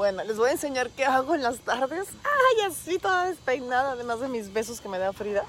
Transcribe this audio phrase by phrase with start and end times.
[0.00, 2.08] Bueno, les voy a enseñar qué hago en las tardes.
[2.24, 5.44] Ay, así toda despeinada, además de mis besos que me da Frida.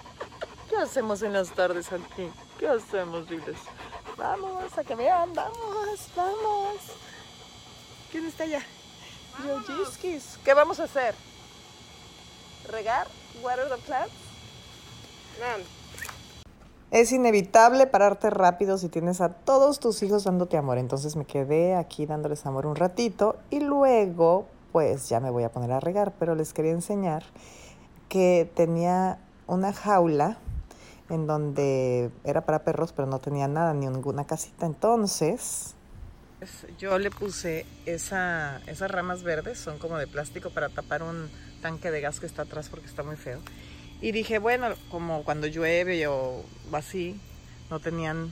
[0.70, 2.30] ¿Qué hacemos en las tardes aquí?
[2.60, 3.56] ¿Qué hacemos, diles?
[4.18, 6.76] Vamos, a que vean, vamos, vamos.
[8.12, 8.62] ¿Quién está allá?
[9.42, 10.38] Yojiskis.
[10.44, 11.16] ¿Qué vamos a hacer?
[12.68, 13.08] ¿Regar?
[13.42, 14.14] ¿Water the plants?
[16.92, 20.78] Es inevitable pararte rápido si tienes a todos tus hijos dándote amor.
[20.78, 25.52] Entonces me quedé aquí dándoles amor un ratito y luego pues ya me voy a
[25.54, 26.14] poner a regar.
[26.20, 27.24] Pero les quería enseñar
[28.10, 30.38] que tenía una jaula
[31.10, 34.66] en donde era para perros pero no tenía nada, ni ninguna casita.
[34.66, 35.76] Entonces
[36.78, 41.30] yo le puse esa, esas ramas verdes, son como de plástico para tapar un
[41.62, 43.40] tanque de gas que está atrás porque está muy feo.
[44.02, 47.20] Y dije, bueno, como cuando llueve o así,
[47.70, 48.32] no tenían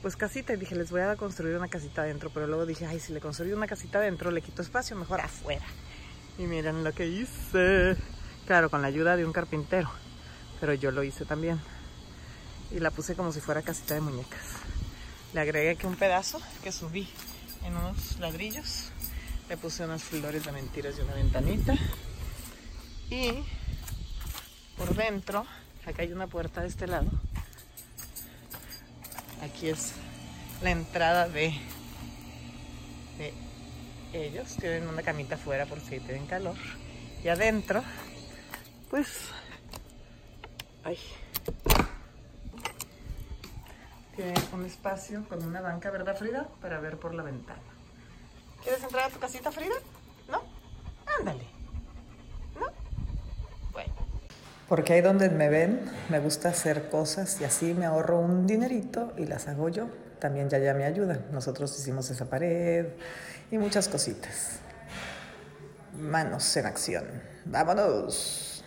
[0.00, 0.52] pues casita.
[0.54, 2.30] Y dije, les voy a construir una casita adentro.
[2.30, 5.66] Pero luego dije, ay, si le construyo una casita adentro, le quito espacio, mejor afuera.
[6.38, 7.96] Y miren lo que hice.
[8.46, 9.90] Claro, con la ayuda de un carpintero.
[10.60, 11.60] Pero yo lo hice también.
[12.70, 14.44] Y la puse como si fuera casita de muñecas.
[15.34, 17.08] Le agregué aquí un pedazo que subí
[17.64, 18.92] en unos ladrillos.
[19.48, 21.74] Le puse unas flores de mentiras y una ventanita.
[23.10, 23.44] Y
[24.76, 25.46] por dentro,
[25.86, 27.08] acá hay una puerta de este lado.
[29.42, 29.92] Aquí es
[30.62, 31.54] la entrada de,
[33.18, 33.32] de
[34.12, 34.56] ellos.
[34.56, 36.56] Tienen una camita afuera por si tienen calor.
[37.22, 37.82] Y adentro,
[38.90, 39.08] pues,
[40.84, 40.98] ay,
[44.14, 46.48] tiene un espacio con una banca, ¿verdad, Frida?
[46.60, 47.60] Para ver por la ventana.
[48.62, 49.74] ¿Quieres entrar a tu casita, Frida?
[50.28, 50.42] ¿No?
[51.18, 51.55] Ándale.
[54.68, 59.12] Porque ahí donde me ven, me gusta hacer cosas y así me ahorro un dinerito
[59.16, 59.88] y las hago yo.
[60.18, 61.24] También ya ya me ayudan.
[61.30, 62.86] Nosotros hicimos esa pared
[63.50, 64.58] y muchas cositas.
[65.96, 67.04] Manos en acción.
[67.44, 68.64] ¡Vámonos!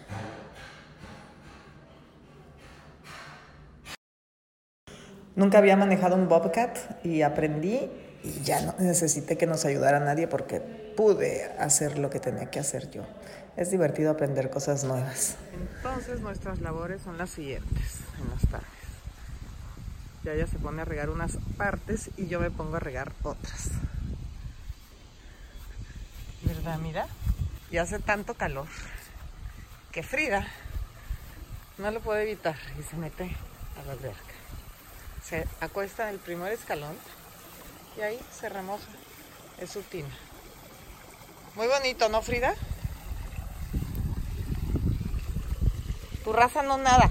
[5.36, 7.90] Nunca había manejado un Bobcat y aprendí
[8.24, 12.60] y ya no necesité que nos ayudara nadie porque pude hacer lo que tenía que
[12.60, 13.04] hacer yo.
[13.60, 15.36] Es divertido aprender cosas nuevas.
[15.52, 18.70] Entonces nuestras labores son las siguientes en las tardes.
[20.24, 23.72] Ya ella se pone a regar unas partes y yo me pongo a regar otras.
[26.44, 26.78] ¿Verdad?
[26.78, 27.08] Mira.
[27.70, 28.68] Y hace tanto calor
[29.92, 30.48] que Frida
[31.80, 33.36] no lo puede evitar y se mete
[33.78, 34.36] a la alberca.
[35.22, 36.96] Se acuesta en el primer escalón
[37.98, 38.88] y ahí se remoja.
[39.58, 40.16] Es su tina.
[41.56, 42.56] Muy bonito, ¿no, Frida?
[46.30, 47.10] Tu raza no nada.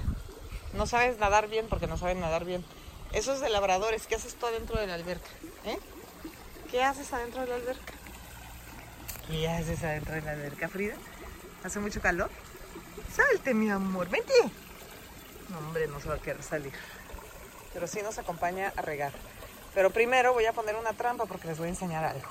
[0.71, 2.63] No sabes nadar bien porque no saben nadar bien.
[3.11, 4.07] Eso es de labradores.
[4.07, 5.27] ¿Qué haces tú adentro de la alberca?
[5.65, 5.77] ¿Eh?
[6.71, 7.93] ¿Qué haces adentro de la alberca?
[9.27, 10.95] ¿Qué haces adentro de la alberca, Frida?
[11.65, 12.31] ¿Hace mucho calor?
[13.13, 14.07] Salte, mi amor.
[14.07, 14.31] Vente.
[15.49, 16.71] No, hombre, no se va a querer salir.
[17.73, 19.11] Pero sí nos acompaña a regar.
[19.75, 22.29] Pero primero voy a poner una trampa porque les voy a enseñar algo.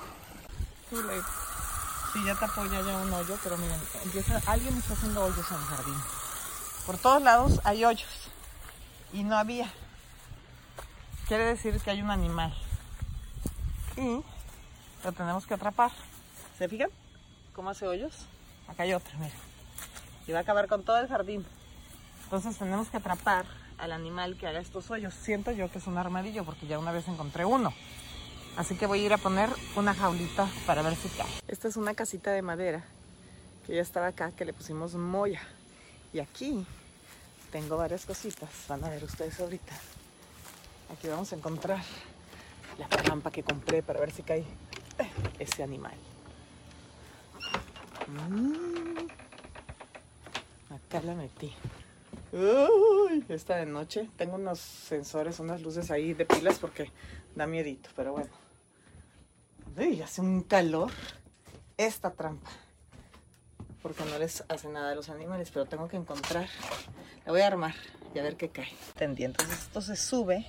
[0.89, 3.79] Sí, ya te apoya ya un hoyo, pero miren,
[4.47, 6.18] alguien está haciendo hoyos en el jardín.
[6.89, 8.09] Por todos lados hay hoyos
[9.13, 9.71] y no había.
[11.27, 12.51] Quiere decir que hay un animal.
[13.95, 14.23] Y
[15.03, 15.91] lo tenemos que atrapar.
[16.57, 16.89] ¿Se fijan?
[17.53, 18.25] ¿Cómo hace hoyos?
[18.67, 19.37] Acá hay otro, miren.
[20.25, 21.45] Y va a acabar con todo el jardín.
[22.23, 23.45] Entonces tenemos que atrapar
[23.77, 25.13] al animal que haga estos hoyos.
[25.13, 27.71] Siento yo que es un armadillo porque ya una vez encontré uno.
[28.57, 31.29] Así que voy a ir a poner una jaulita para ver si cae.
[31.47, 32.83] Esta es una casita de madera
[33.67, 35.39] que ya estaba acá, que le pusimos moya.
[36.13, 36.65] Y aquí
[37.51, 38.49] tengo varias cositas.
[38.67, 39.73] Van a ver ustedes ahorita.
[40.91, 41.81] Aquí vamos a encontrar
[42.77, 44.45] la trampa que compré para ver si cae
[45.39, 45.95] ese animal.
[48.07, 49.07] Mm.
[50.73, 51.53] Acá la metí.
[52.31, 54.09] Uy, esta de noche.
[54.17, 56.91] Tengo unos sensores, unas luces ahí de pilas porque
[57.35, 58.31] da miedito, pero bueno.
[59.77, 60.91] Uy, hace un calor
[61.77, 62.49] esta trampa.
[63.81, 66.47] Porque no les hace nada a los animales, pero tengo que encontrar.
[67.25, 67.75] La voy a armar
[68.13, 68.69] y a ver qué cae.
[68.93, 70.45] Entendí, entonces esto se sube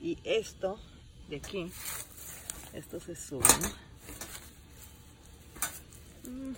[0.00, 0.78] y esto
[1.28, 1.72] de aquí,
[2.72, 3.44] esto se sube,
[6.24, 6.54] mm.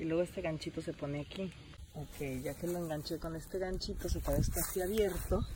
[0.00, 1.52] Y luego este ganchito se pone aquí.
[1.94, 5.46] Ok, ya que lo enganché con este ganchito, se queda esto así abierto.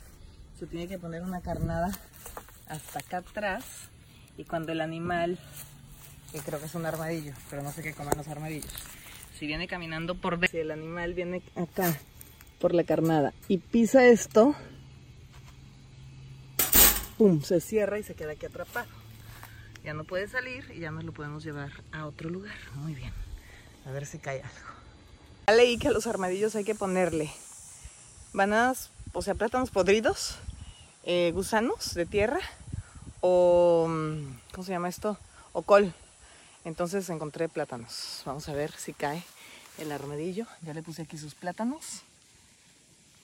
[0.57, 1.91] Se tiene que poner una carnada
[2.67, 3.65] hasta acá atrás
[4.37, 5.37] y cuando el animal,
[6.31, 8.71] que creo que es un armadillo, pero no sé qué coman los armadillos,
[9.39, 11.97] si viene caminando por si el animal viene acá
[12.59, 14.53] por la carnada y pisa esto,
[17.17, 18.87] pum, se cierra y se queda aquí atrapado.
[19.81, 22.57] ya no puede salir y ya nos lo podemos llevar a otro lugar.
[22.75, 23.13] Muy bien.
[23.85, 24.69] A ver si cae algo.
[25.47, 27.31] Ya leí que a los armadillos hay que ponerle
[28.33, 30.35] bananas, o sea, plátanos podridos,
[31.05, 32.41] eh, gusanos de tierra
[33.21, 35.17] o, mm, ¿cómo se llama esto?
[35.53, 35.93] O col.
[36.69, 38.21] Entonces encontré plátanos.
[38.25, 39.23] Vamos a ver si cae
[39.79, 40.45] el armadillo.
[40.61, 42.03] Ya le puse aquí sus plátanos.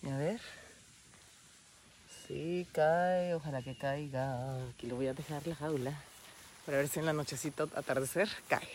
[0.01, 0.41] Y a ver.
[2.27, 3.35] Sí, cae.
[3.35, 4.57] Ojalá que caiga.
[4.69, 5.93] Aquí lo voy a dejar la jaula.
[6.65, 8.67] Para ver si en la nochecita atardecer cae.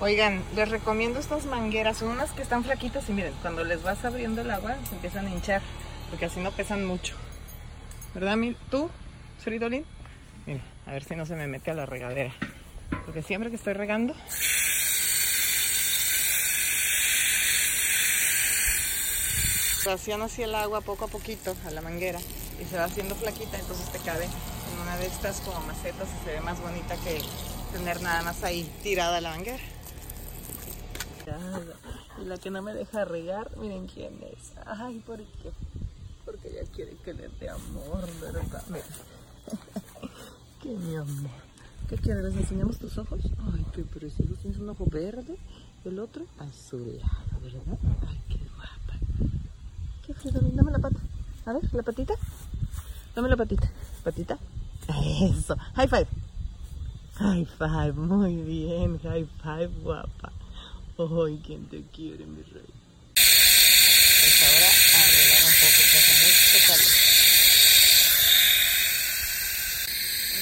[0.00, 1.98] Oigan, les recomiendo estas mangueras.
[1.98, 5.26] Son unas que están flaquitas y miren, cuando les vas abriendo el agua se empiezan
[5.26, 5.62] a hinchar.
[6.10, 7.14] Porque así no pesan mucho.
[8.14, 8.36] ¿Verdad,
[8.68, 8.90] tú,
[9.44, 9.84] Fridolin?
[10.44, 12.34] Miren, a ver si no se me mete a la regadera.
[13.04, 14.14] Porque siempre que estoy regando
[19.86, 22.18] vacían así el agua poco a poquito a la manguera
[22.60, 26.24] y se va haciendo flaquita, entonces te cabe en una de estas como macetas y
[26.24, 27.20] se ve más bonita que
[27.72, 29.62] tener nada más ahí tirada la manguera.
[32.20, 34.52] Y la que no me deja regar, miren quién es.
[34.64, 35.52] Ay, ¿por qué?
[36.24, 38.64] Porque ella quiere que le dé amor, ¿verdad?
[40.62, 41.45] qué mi amor.
[41.88, 42.24] ¿Qué quieres?
[42.24, 43.20] ¿Les enseñamos tus ojos?
[43.54, 44.34] Ay, qué precioso.
[44.42, 45.36] Tienes un ojo verde,
[45.84, 47.00] el otro azulado,
[47.40, 47.78] ¿verdad?
[48.08, 48.46] Ay, qué
[50.54, 50.98] Dame la pata.
[51.46, 52.14] A ver, la patita.
[53.14, 53.70] Dame la patita.
[54.02, 54.38] Patita.
[54.88, 55.56] Eso.
[55.74, 56.06] High five.
[57.14, 57.92] High five.
[57.92, 58.98] Muy bien.
[59.00, 60.32] High five, guapa.
[60.98, 62.64] Ay, ¿quién te quiere, mi rey?
[63.14, 64.68] Pues ahora
[65.04, 67.05] arreglar un poco, que hace mucho calor.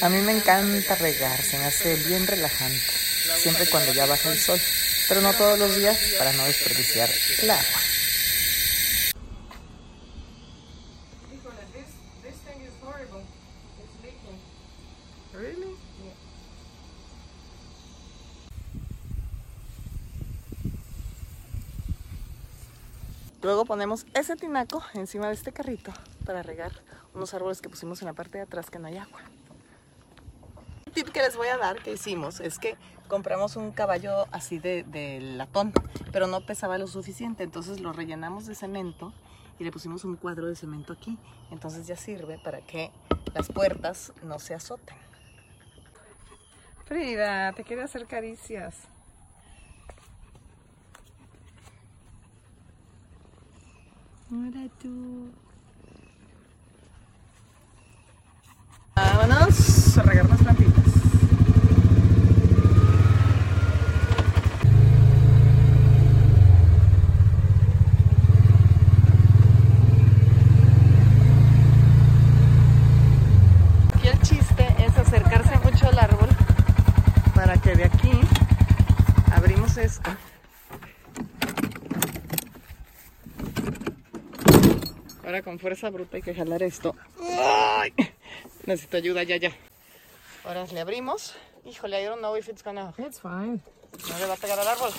[0.01, 2.79] A mí me encanta regar, se me hace bien relajante.
[3.37, 4.61] Siempre cuando ya baja el sol.
[5.09, 7.11] Pero no todos los días para no desperdiciar
[7.43, 7.81] el agua.
[23.43, 25.93] Luego ponemos ese tinaco encima de este carrito
[26.25, 26.73] para regar
[27.13, 29.21] unos árboles que pusimos en la parte de atrás que no hay agua.
[31.15, 32.77] Que les voy a dar que hicimos es que
[33.07, 35.73] compramos un caballo así de, de latón,
[36.11, 39.15] pero no pesaba lo suficiente, entonces lo rellenamos de cemento
[39.61, 41.17] y le pusimos un cuadro de cemento aquí.
[41.53, 42.91] Entonces ya sirve para que
[43.33, 44.97] las puertas no se azoten.
[46.85, 48.75] Frida, te quiero hacer caricias.
[54.33, 55.31] Hola tú.
[58.97, 60.85] Vámonos a regar las plantitas.
[73.95, 76.29] Aquí el chiste es acercarse mucho al árbol
[77.35, 78.13] para que de aquí
[79.33, 80.11] abrimos esto.
[85.25, 86.97] Ahora con fuerza bruta hay que jalar esto.
[88.67, 89.53] Necesito ayuda, ya, ya.
[90.45, 91.37] Ahora le abrimos.
[91.65, 92.93] Híjole, I don't know if it's gonna...
[92.99, 93.61] It's fine.
[94.11, 94.91] ¿No le va a pegar al árbol?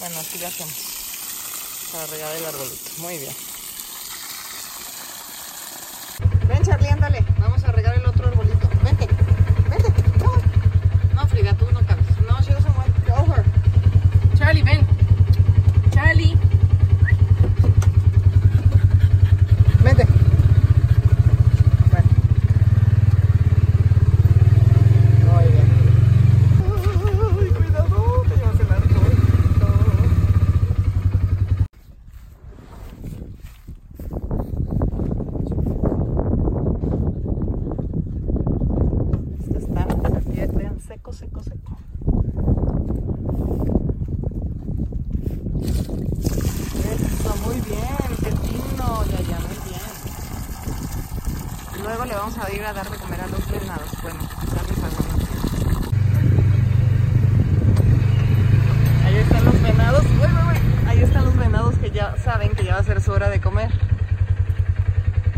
[0.00, 1.90] Bueno, así lo hacemos.
[1.92, 2.90] Para regar el arbolito.
[3.00, 3.34] Muy bien.
[6.48, 7.22] Ven, Charlie, ándale.
[7.38, 8.70] Vamos a regar el otro arbolito.
[8.82, 9.06] Vente.
[9.68, 9.92] Vente.
[10.24, 10.40] No,
[11.14, 12.06] no Frida, tú no cabes.
[12.26, 13.44] No, she doesn't want go her.
[14.38, 14.86] Charlie, ven.
[15.92, 16.34] Charlie.
[19.84, 20.04] Vente.
[21.92, 22.08] Bueno.
[25.30, 25.68] Muy bien.
[27.38, 29.68] Ay, cuidado, te llevas el arbolito.
[39.38, 39.82] Esto está,
[40.18, 41.78] aquí, vean, seco, seco, seco.
[46.86, 49.86] Eso, muy bien, qué fino, ya, ya, muy bien.
[51.74, 54.18] Y luego le vamos a ir a dar de comer a los venados, bueno,
[54.54, 55.16] darles ¿no?
[59.04, 60.88] Ahí están los venados, uy, uy, uy.
[60.88, 63.40] ahí están los venados que ya saben que ya va a ser su hora de
[63.42, 63.70] comer.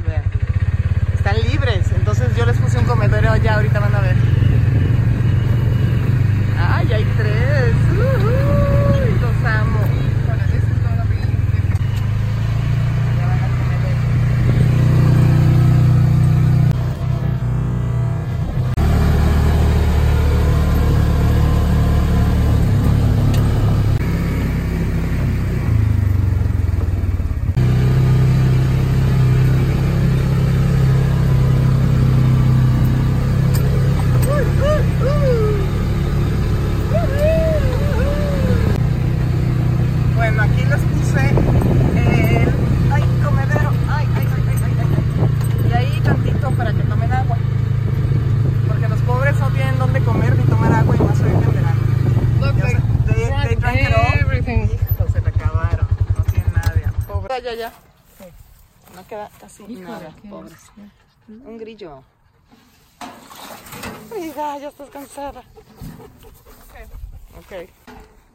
[0.06, 0.22] Vean,
[1.16, 4.16] están libres, entonces yo les puse un comedero allá, ahorita van a ver.
[6.56, 7.74] ¡Ay, hay tres!
[7.90, 9.20] ¡Uy!
[9.20, 9.80] ¡Los amo!
[13.18, 13.98] Ya van al comedero.
[57.38, 57.72] grillo allá.
[58.94, 59.02] No
[59.58, 60.72] casi nada, pobres.
[61.28, 62.02] Un grillo.
[64.08, 65.42] Frida, ya estás cansada.
[67.38, 67.68] Ok.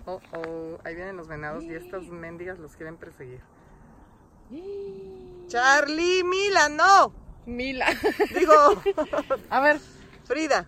[0.05, 3.39] Oh, oh, ahí vienen los venados y estas mendigas los quieren perseguir.
[5.47, 7.13] Charlie, Mila, no.
[7.45, 7.87] Mila.
[8.35, 8.53] Digo,
[9.49, 9.79] A ver.
[10.25, 10.65] Frida.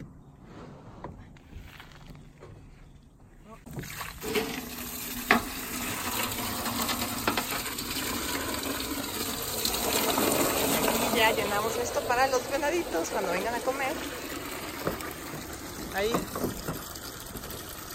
[4.24, 4.66] Y
[11.32, 13.94] llenamos esto para los venaditos cuando vengan a comer.
[15.96, 16.12] Ahí.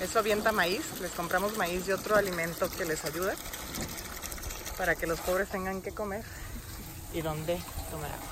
[0.00, 1.00] Eso avienta maíz.
[1.00, 3.34] Les compramos maíz y otro alimento que les ayuda
[4.78, 6.24] para que los pobres tengan que comer
[7.12, 7.60] y donde
[7.90, 8.28] tomar agua.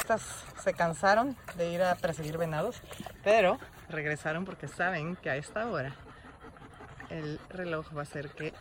[0.00, 0.22] Estas
[0.62, 2.76] se cansaron de ir a perseguir venados,
[3.22, 5.94] pero regresaron porque saben que a esta hora
[7.10, 8.54] el reloj va a hacer que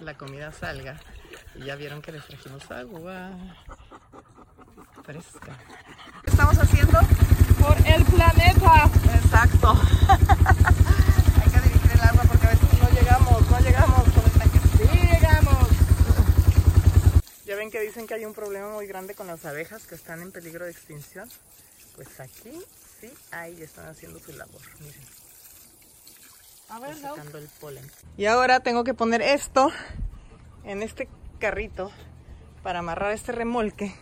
[0.00, 0.96] la comida salga.
[1.54, 3.30] Y ya vieron que les trajimos agua
[5.06, 5.56] fresca.
[6.24, 6.98] ¿Qué estamos haciendo?
[7.60, 8.90] Por el planeta.
[9.14, 9.72] Exacto.
[11.42, 14.58] Hay que dirigir el agua porque a veces no llegamos, no llegamos con el tanque.
[14.76, 15.68] Sí, llegamos.
[17.46, 20.20] Ya ven que dicen que hay un problema muy grande con las abejas que están
[20.20, 21.28] en peligro de extinción.
[21.94, 22.60] Pues aquí
[23.00, 24.60] sí hay, están haciendo su labor.
[24.80, 25.00] Miren,
[26.68, 27.88] A ver, sacando el polen.
[28.16, 29.70] Y ahora tengo que poner esto
[30.64, 31.08] en este
[31.38, 31.92] carrito
[32.64, 33.94] para amarrar este remolque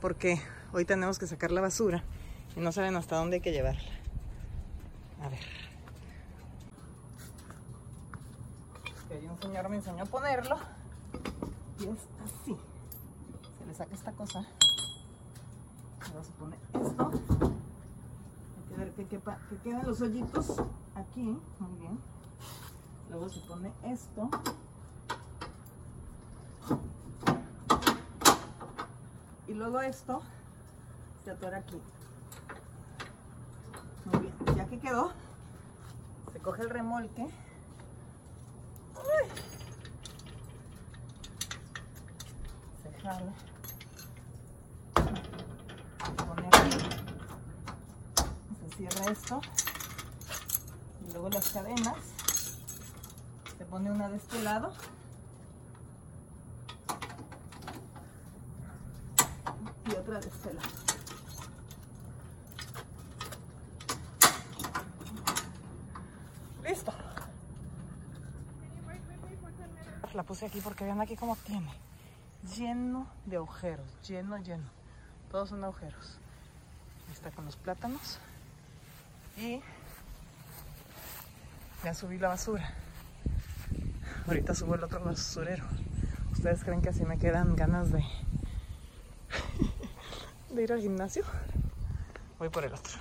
[0.00, 0.40] porque
[0.72, 2.02] hoy tenemos que sacar la basura
[2.56, 3.82] y no saben hasta dónde hay que llevarla.
[5.22, 5.40] A ver.
[9.30, 10.56] Un señor me enseñó a ponerlo
[11.78, 12.56] y es así.
[13.58, 14.38] Se le saca esta cosa.
[16.06, 17.10] Ahora se pone esto.
[18.56, 20.60] Hay que ver que, quepa- que queden los hoyitos
[20.94, 21.22] aquí.
[21.58, 21.98] Muy bien.
[23.10, 24.28] Luego se pone esto.
[29.50, 30.22] Y luego esto
[31.24, 31.82] se atora aquí.
[34.04, 34.32] Muy bien.
[34.56, 35.12] Ya que quedó,
[36.32, 37.26] se coge el remolque.
[42.80, 43.32] Se jala.
[46.04, 46.48] Se pone.
[48.60, 49.40] Se cierra esto.
[51.08, 51.96] Y luego las cadenas.
[53.58, 54.72] Se pone una de este lado.
[59.86, 60.68] Y otra de este lado.
[66.64, 66.92] Listo.
[70.14, 71.72] La puse aquí porque vean aquí cómo tiene.
[72.56, 74.68] Lleno de agujeros, lleno, lleno.
[75.30, 76.18] Todos son agujeros.
[77.12, 78.18] Está con los plátanos.
[79.36, 79.60] Y
[81.84, 82.72] ya subí la basura.
[84.26, 85.64] Ahorita subo el otro basurero.
[86.32, 88.04] ¿Ustedes creen que así me quedan ganas de,
[90.50, 91.24] de ir al gimnasio?
[92.38, 92.98] Voy por el otro.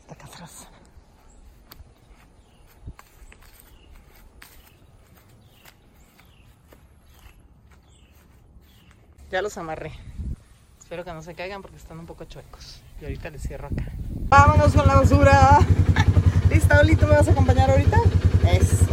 [0.00, 0.68] Está acá atrás.
[9.30, 9.92] Ya los amarré.
[10.78, 12.80] Espero que no se caigan porque están un poco chuecos.
[13.00, 13.92] Y ahorita les cierro acá.
[14.28, 15.58] Vámonos con la basura.
[16.50, 16.96] ¿Lista, Oli?
[16.96, 17.98] ¿Tú me vas a acompañar ahorita?
[18.50, 18.86] Eso.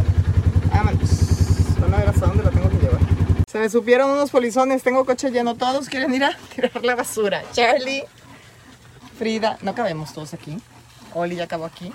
[0.70, 1.26] Vámonos.
[1.76, 2.75] A la tengo que.
[3.56, 4.82] Se me supieron unos polizones.
[4.82, 5.54] Tengo coche lleno.
[5.54, 7.42] Todos quieren ir a tirar la basura.
[7.52, 8.04] Charlie,
[9.18, 9.56] Frida.
[9.62, 10.58] No cabemos todos aquí.
[11.14, 11.90] Oli ya acabó aquí.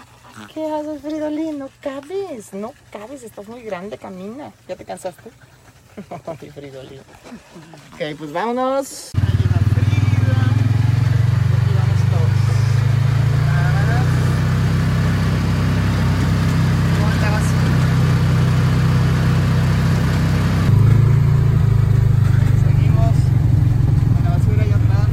[0.56, 1.60] ¿Qué haces, Fridolín?
[1.60, 2.52] No cabes.
[2.54, 3.22] No cabes.
[3.22, 4.00] Estás muy grande.
[4.00, 4.52] Camina.
[4.68, 5.30] ¿Ya te cansaste?
[6.26, 7.02] Ay, Fridolín.
[7.94, 9.12] Ok, pues vámonos.
[9.14, 10.42] Ahí va Frida.
[11.38, 12.32] Y aquí vamos todos.
[13.46, 14.08] Vámonos.
[16.98, 17.70] Con la basura.
[22.64, 23.16] Seguimos
[24.14, 25.10] con la basura allá atrás.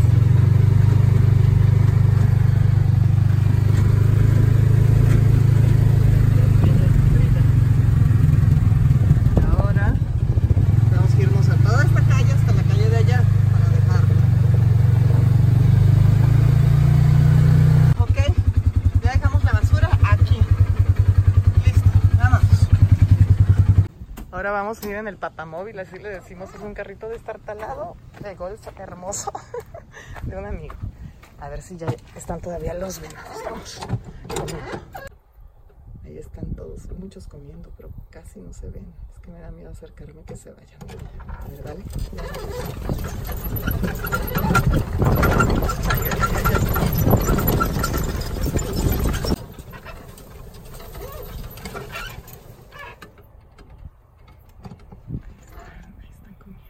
[9.58, 9.94] Ahora
[10.92, 14.14] vamos a irnos a toda esta calle hasta la calle de allá para dejarla.
[17.98, 18.16] Ok,
[19.02, 20.40] ya dejamos la basura aquí.
[21.64, 21.88] Listo,
[22.18, 22.68] vámonos.
[24.52, 28.66] Vamos a ir en el patamóvil, así le decimos, es un carrito destartalado de golf
[28.78, 29.30] hermoso
[30.22, 30.74] de un amigo.
[31.38, 31.86] A ver si ya
[32.16, 33.80] están todavía los venados.
[36.04, 38.92] Ahí están todos, muchos comiendo, pero casi no se ven.
[39.12, 40.78] Es que me da miedo acercarme que se vayan.
[41.28, 41.84] A ver, dale.
[55.90, 56.68] Ahí están comiendo.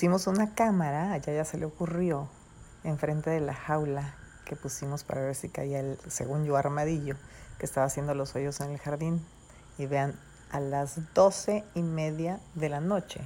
[0.00, 2.26] Pusimos una cámara, allá ya se le ocurrió,
[2.84, 4.14] enfrente de la jaula
[4.46, 7.16] que pusimos para ver si caía el, según yo, armadillo
[7.58, 9.22] que estaba haciendo los hoyos en el jardín.
[9.76, 10.18] Y vean,
[10.52, 13.20] a las doce y media de la noche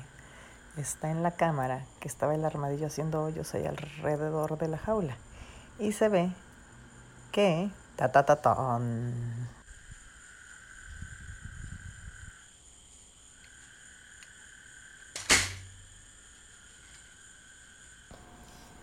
[0.76, 5.16] está en la cámara que estaba el armadillo haciendo hoyos ahí alrededor de la jaula.
[5.78, 6.32] Y se ve
[7.30, 7.70] que...
[7.94, 8.80] Ta, ta, ta.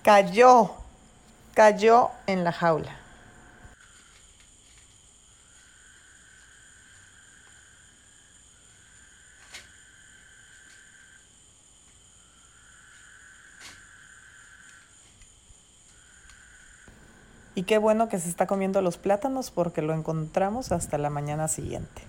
[0.04, 0.72] Cayó,
[1.54, 2.98] cayó en la jaula.
[17.54, 21.48] Y qué bueno que se está comiendo los plátanos porque lo encontramos hasta la mañana
[21.48, 22.02] siguiente.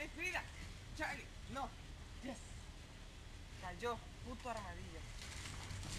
[0.00, 0.42] ¡Ey, Frida!
[0.96, 1.68] Charlie, no.
[2.24, 2.38] Yes.
[3.60, 3.98] Cayó,
[4.40, 5.00] puto armadillo.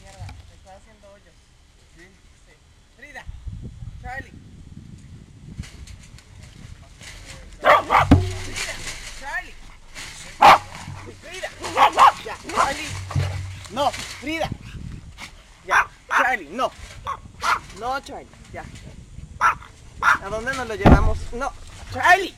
[0.01, 1.33] Mierda, me estaba haciendo hoyos.
[1.95, 2.03] ¿Sí?
[2.45, 2.53] Sí.
[2.97, 3.25] Frida,
[4.01, 4.31] Charlie.
[7.59, 8.75] Frida,
[9.19, 9.55] Charlie.
[11.21, 11.49] Frida.
[12.25, 12.89] Ya, Charlie.
[13.71, 14.49] No, Frida.
[15.67, 16.71] Ya, Charlie, no.
[17.79, 18.63] No, Charlie, ya.
[20.01, 21.17] ¿A dónde nos lo llevamos?
[21.33, 21.51] No,
[21.93, 22.35] Charlie.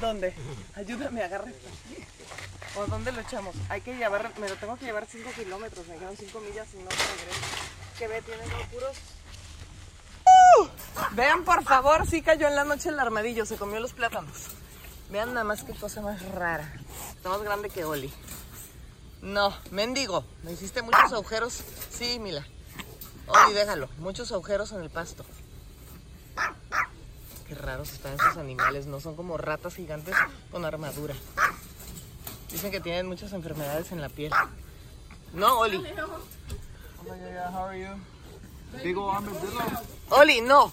[0.00, 0.34] ¿Dónde?
[0.74, 1.50] Ayúdame, agarra.
[2.76, 3.54] ¿O dónde lo echamos?
[3.68, 6.76] Hay que llevar, me lo tengo que llevar 5 kilómetros, me quedan 5 millas y
[6.76, 7.40] no regreso.
[7.98, 8.96] Que ve, tienen los puros.
[10.24, 10.68] ¡Uh!
[11.12, 14.36] Vean, por favor, sí cayó en la noche el armadillo, se comió los plátanos.
[15.10, 16.72] Vean nada más qué cosa más rara.
[17.16, 18.12] Está más grande que Oli.
[19.22, 21.62] No, mendigo, me hiciste muchos agujeros.
[21.90, 22.46] Sí, Mila.
[23.26, 23.88] Oli, déjalo.
[23.98, 25.24] Muchos agujeros en el pasto.
[27.48, 30.14] Qué raros están esos animales, no son como ratas gigantes
[30.50, 31.14] con armadura.
[32.50, 34.32] Dicen que tienen muchas enfermedades en la piel.
[35.32, 35.82] No, Oli.
[40.10, 40.72] Oli, no.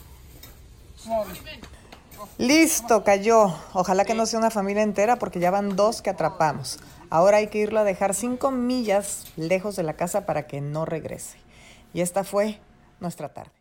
[2.38, 3.56] Listo, cayó.
[3.74, 6.80] Ojalá que no sea una familia entera porque ya van dos que atrapamos.
[7.10, 10.86] Ahora hay que irlo a dejar cinco millas lejos de la casa para que no
[10.86, 11.38] regrese.
[11.94, 12.60] Y esta fue
[13.00, 13.56] nuestra tarde.